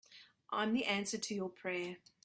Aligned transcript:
I'm 0.49 0.73
the 0.73 0.85
answer 0.85 1.19
to 1.19 1.35
your 1.35 1.49
prayer. 1.49 1.97